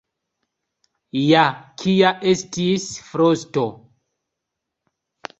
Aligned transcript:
Ja 1.23 1.43
kia 1.81 2.13
estis 2.31 2.87
frosto. 3.09 3.65